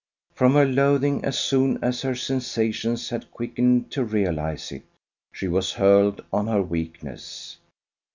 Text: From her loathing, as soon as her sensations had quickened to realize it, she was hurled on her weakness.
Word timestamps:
From 0.33 0.53
her 0.53 0.65
loathing, 0.65 1.23
as 1.23 1.37
soon 1.37 1.77
as 1.83 2.01
her 2.01 2.15
sensations 2.15 3.09
had 3.09 3.29
quickened 3.29 3.91
to 3.91 4.03
realize 4.03 4.71
it, 4.71 4.81
she 5.31 5.47
was 5.47 5.73
hurled 5.73 6.25
on 6.33 6.47
her 6.47 6.63
weakness. 6.63 7.57